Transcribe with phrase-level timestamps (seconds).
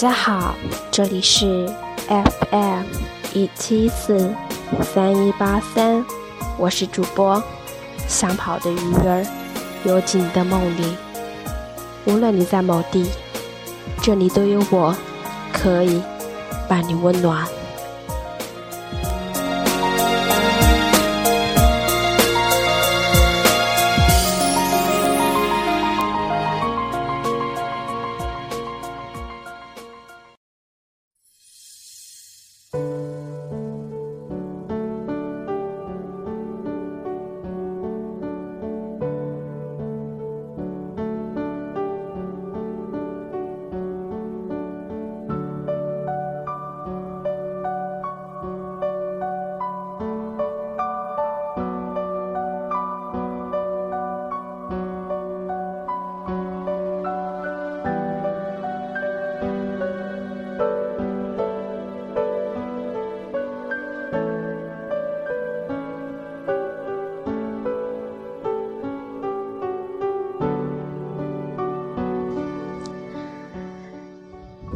[0.00, 0.54] 大家好，
[0.90, 1.68] 这里是
[2.08, 2.84] FM
[3.34, 4.34] 一七四
[4.80, 6.02] 三一八三，
[6.56, 7.42] 我是主播
[8.08, 9.26] 想跑的鱼儿，
[9.84, 10.96] 游进你的梦里。
[12.06, 13.10] 无论你在某地，
[14.00, 14.96] 这里都有我，
[15.52, 16.00] 可以
[16.66, 17.46] 伴你温暖。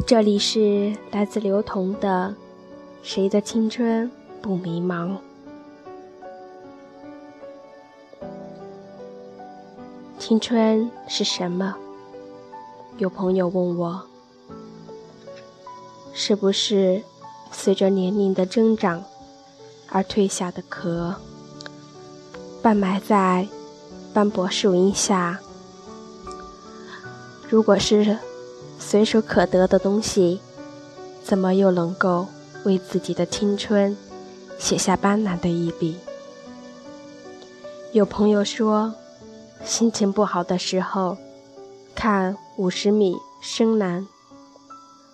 [0.07, 2.35] 这里是来自刘同的
[3.01, 5.17] 《谁的青春不迷茫》。
[10.19, 11.73] 青春是什么？
[12.99, 13.99] 有朋友问我，
[16.13, 17.01] 是不是
[17.51, 19.03] 随着年龄的增长
[19.89, 21.15] 而褪下的壳，
[22.61, 23.47] 半埋在
[24.13, 25.39] 斑驳树荫下？
[27.49, 28.15] 如果是。
[28.87, 30.39] 随手可得的东西，
[31.23, 32.27] 怎么又能够
[32.65, 33.97] 为自己的青春
[34.59, 35.97] 写下斑斓的一笔？
[37.93, 38.93] 有朋友说，
[39.63, 41.17] 心情不好的时候，
[41.95, 44.07] 看五十米深蓝，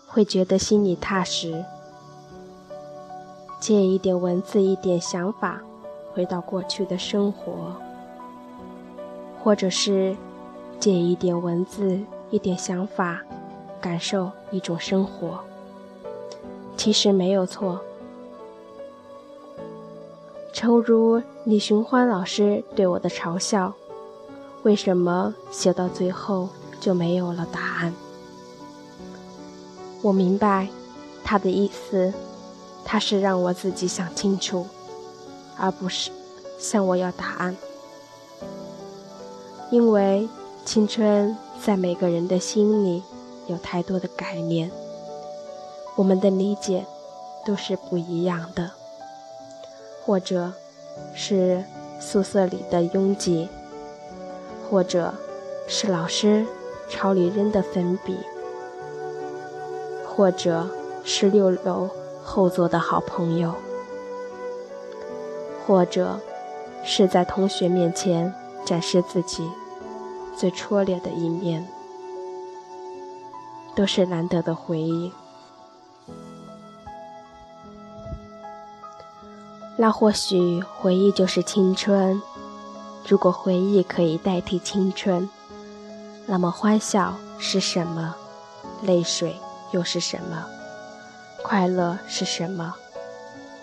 [0.06, 1.64] 会觉得心里踏实。
[3.62, 5.62] 借一点文字，一点想法，
[6.14, 7.74] 回到过去的生活，
[9.42, 10.18] 或者是
[10.78, 13.22] 借一点文字，一点想法。
[13.82, 15.40] 感受一种生活，
[16.78, 17.82] 其实没有错。
[20.54, 23.74] 诚如李寻欢老师对我的嘲笑
[24.62, 26.48] ：“为什么写到最后
[26.80, 27.92] 就没有了答案？”
[30.04, 30.68] 我明白
[31.24, 32.14] 他的意思，
[32.86, 34.68] 他是让我自己想清楚，
[35.58, 36.12] 而不是
[36.60, 37.58] 向我要答案。
[39.72, 40.30] 因为
[40.66, 43.02] 青春在每个人的心里。
[43.52, 44.72] 有太多的概念，
[45.98, 46.86] 我们的理解
[47.46, 48.72] 都是不一样的，
[50.06, 50.54] 或者
[51.14, 51.64] 是
[52.00, 53.50] 宿舍里的拥挤，
[54.70, 55.14] 或者
[55.68, 56.46] 是老师
[56.90, 58.18] 朝里扔的粉笔，
[60.08, 60.68] 或者
[61.04, 61.90] 是六楼
[62.24, 63.54] 后座的好朋友，
[65.68, 66.20] 或者
[66.86, 68.34] 是在同学面前
[68.66, 69.50] 展示自己
[70.38, 71.68] 最拙劣的一面。
[73.76, 75.12] 都是难得的回忆。
[79.78, 82.22] 那或许回忆就是青春。
[83.08, 85.28] 如果回忆可以代替青春，
[86.28, 88.16] 那么欢笑是什么？
[88.84, 89.36] 泪水
[89.72, 90.46] 又是什么？
[91.44, 92.76] 快乐是什么？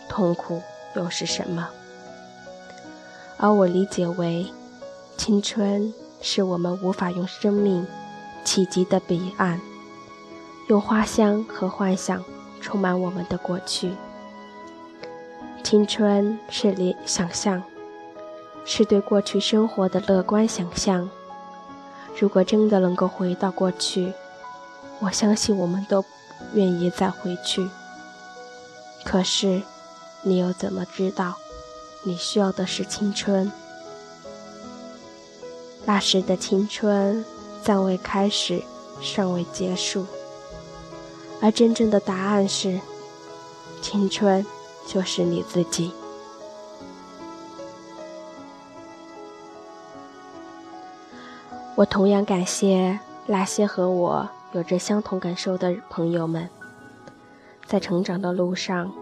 [0.08, 0.60] 痛苦
[0.96, 1.68] 又是什么？
[3.36, 4.52] 而我理解为，
[5.16, 7.86] 青春是我们无法用生命
[8.44, 9.60] 企及的彼岸。
[10.68, 12.22] 用花香和幻想
[12.60, 13.92] 充满我们的过去。
[15.64, 17.62] 青春是理想象，
[18.64, 21.08] 是对过去生活的乐观想象。
[22.18, 24.12] 如果真的能够回到过去，
[25.00, 26.04] 我相信我们都
[26.52, 27.68] 愿意再回去。
[29.04, 29.62] 可是，
[30.22, 31.36] 你又怎么知道，
[32.02, 33.50] 你需要的是青春？
[35.86, 37.24] 那时的青春
[37.62, 38.62] 暂未开始，
[39.00, 40.04] 尚未结束。
[41.40, 42.80] 而真正的答案是，
[43.80, 44.44] 青春
[44.86, 45.92] 就是你自己。
[51.76, 56.48] 我同样感谢那些和我有着相同感受的朋友们，
[57.66, 58.92] 在成长的路上，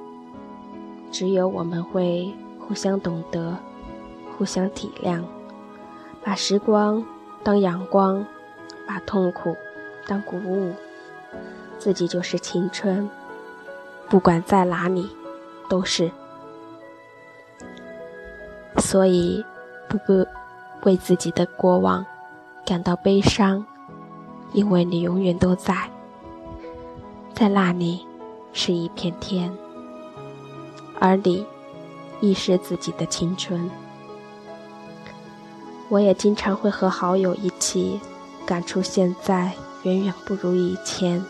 [1.11, 3.57] 只有我们会互相懂得，
[4.37, 5.25] 互相体谅，
[6.23, 7.03] 把时光
[7.43, 8.27] 当阳光，
[8.87, 9.57] 把痛苦
[10.07, 10.75] 当鼓舞。
[11.79, 13.09] 自己就是青春，
[14.09, 15.09] 不管在哪里，
[15.69, 16.11] 都是。
[18.79, 19.45] 所以，
[19.89, 20.27] 不不
[20.83, 22.05] 为自己的过往
[22.65, 23.65] 感到悲伤，
[24.53, 25.75] 因为你永远都在。
[27.35, 28.07] 在那里
[28.53, 29.53] 是一片天，
[30.99, 31.45] 而你
[32.21, 33.71] 亦是自己的青春。
[35.89, 38.01] 我也经常会和好友一起
[38.45, 39.53] 感触现在
[39.83, 41.25] 远远不如以前，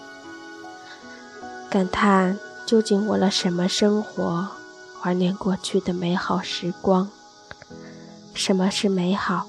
[1.76, 4.48] 感叹究竟为了什么生活，
[4.98, 7.06] 怀念过去的美好时光。
[8.32, 9.46] 什么是美好？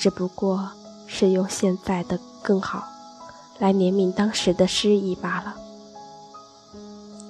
[0.00, 0.68] 只不过
[1.06, 2.82] 是用现在的更好
[3.60, 5.54] 来怜悯当时的失意罢了。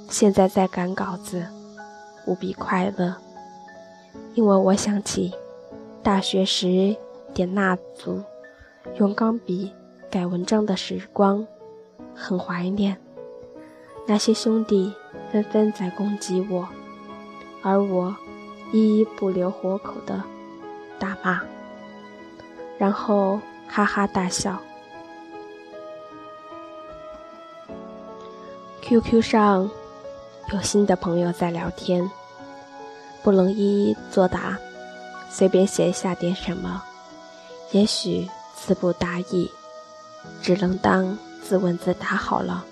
[0.09, 1.47] 现在在赶稿子，
[2.25, 3.15] 无比快乐，
[4.33, 5.35] 因为我想起
[6.03, 6.97] 大学时
[7.35, 8.23] 点蜡烛、
[8.97, 9.71] 用钢笔
[10.11, 11.47] 改文章的时光，
[12.15, 12.99] 很怀念。
[14.11, 14.95] 那些兄弟
[15.31, 16.67] 纷纷在攻击我，
[17.63, 18.17] 而我
[18.73, 20.25] 一一不留活口的。
[20.99, 21.43] 大骂，
[22.79, 23.39] 然后
[23.69, 24.59] 哈哈大笑。
[28.81, 29.71] QQ 上
[30.55, 32.11] 有新的朋友在聊天，
[33.23, 34.59] 不能一一作答，
[35.29, 36.83] 随便写下点什么，
[37.73, 38.27] 也许
[38.57, 39.51] 词不达意，
[40.41, 42.65] 只能当自问自答好了。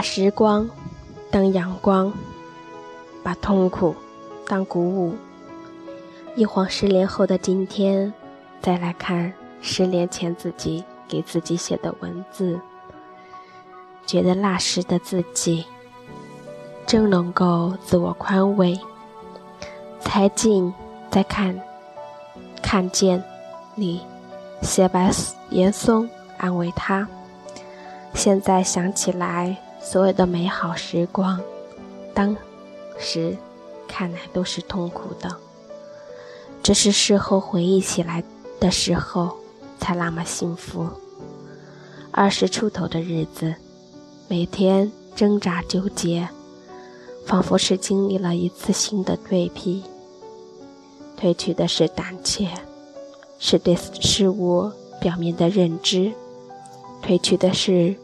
[0.00, 0.66] 把时光。
[1.30, 2.10] 当阳光，
[3.22, 3.94] 把痛苦
[4.48, 5.14] 当鼓舞。
[6.34, 8.10] 一晃十年后的今天，
[8.62, 9.30] 再来看
[9.60, 12.58] 十年前自己给自己写的文字，
[14.06, 15.66] 觉得那时的自己
[16.86, 18.80] 真能够自我宽慰。
[20.00, 20.72] 才进
[21.10, 21.60] 再看，
[22.62, 23.22] 看见
[23.74, 24.00] 你
[24.62, 25.10] 写白
[25.50, 26.08] 岩松
[26.38, 27.06] 安慰他。
[28.14, 29.58] 现在想起来。
[29.82, 31.40] 所有的美好时光，
[32.14, 32.36] 当
[32.98, 33.36] 时
[33.88, 35.34] 看来都是痛苦的，
[36.62, 38.22] 只是事后回忆起来
[38.60, 39.36] 的时候，
[39.78, 40.86] 才那么幸福。
[42.12, 43.54] 二十出头的日子，
[44.28, 46.28] 每天挣扎纠结，
[47.26, 49.82] 仿佛是经历了一次新的蜕皮。
[51.18, 52.48] 褪去的是胆怯，
[53.38, 56.12] 是对事物表面的认知；
[57.02, 57.94] 褪去的是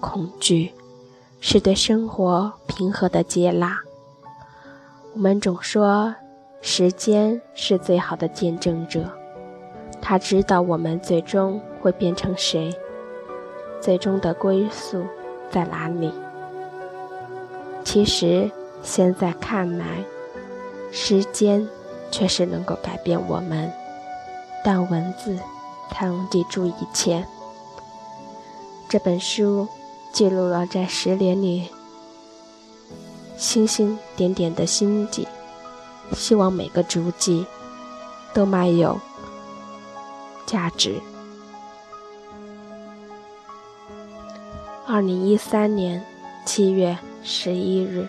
[0.00, 0.72] 恐惧。
[1.40, 3.78] 是对生活平和的接纳。
[5.14, 6.14] 我们总说，
[6.60, 9.10] 时间是最好的见证者，
[10.00, 12.76] 他知道我们最终会变成谁，
[13.80, 15.04] 最终的归宿
[15.50, 16.12] 在哪里。
[17.84, 18.50] 其实
[18.82, 20.04] 现在看来，
[20.90, 21.66] 时间
[22.10, 23.72] 确实能够改变我们，
[24.64, 25.38] 但文字
[25.90, 27.24] 才能记住一切。
[28.88, 29.66] 这本书。
[30.12, 31.68] 记录了在十年里
[33.36, 35.28] 星星点点的心迹，
[36.12, 37.46] 希望每个足迹
[38.34, 39.00] 都卖有
[40.44, 41.00] 价值。
[44.86, 46.04] 二零一三年
[46.44, 48.08] 七月十一日。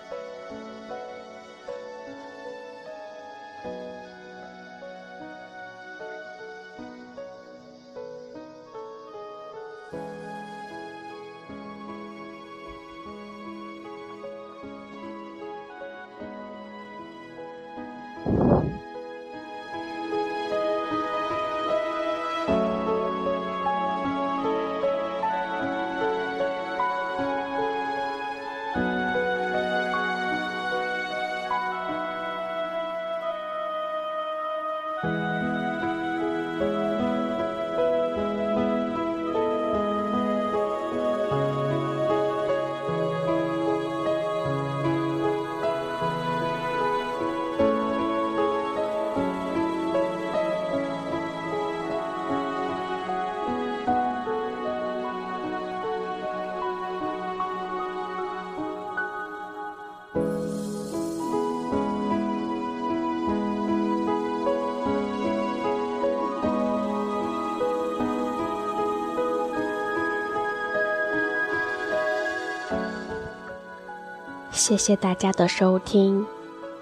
[74.70, 76.24] 谢谢大家的收听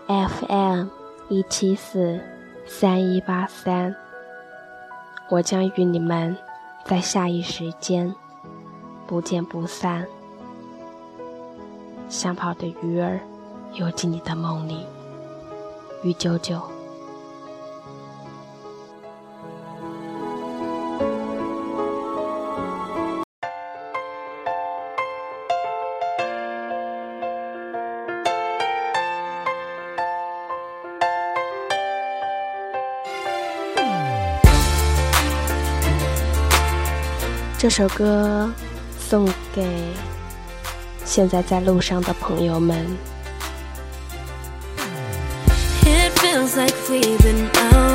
[0.08, 0.88] ，FM
[1.30, 2.20] 一七四
[2.66, 3.96] 三一八三，
[5.30, 6.36] 我将与你们
[6.84, 8.14] 在下一时间
[9.08, 10.06] 不见不散。
[12.10, 13.22] 想跑的鱼儿
[13.72, 14.86] 游进你的梦里，
[16.04, 16.77] 鱼九九。
[37.60, 38.54] 这首歌
[39.00, 39.66] 送给
[41.04, 42.86] 现在在路上的朋友们。
[45.84, 47.87] coming up short It's funny how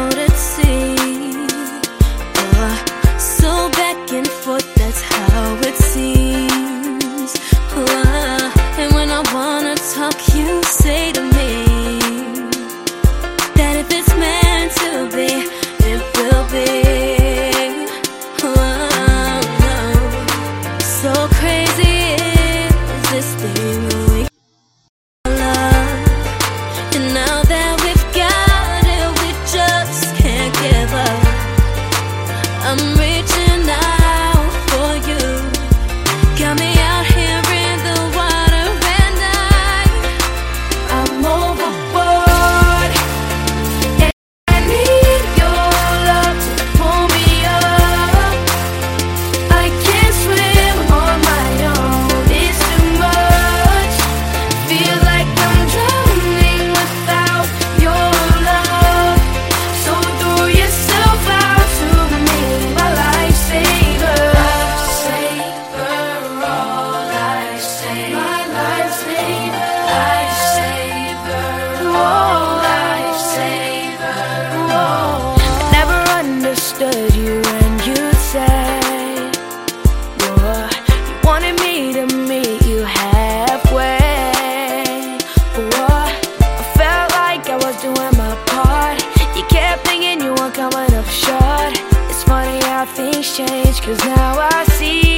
[92.95, 95.12] things change, cause now I see.